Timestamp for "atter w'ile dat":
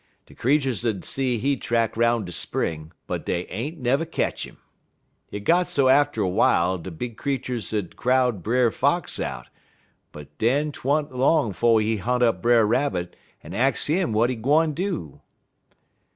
5.89-6.81